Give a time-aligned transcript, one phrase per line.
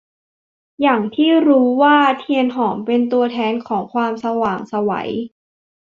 [0.81, 4.91] อย่างที่รู้กันว่า เทียนหอม เป็นตัวแทนของความสว่างไสว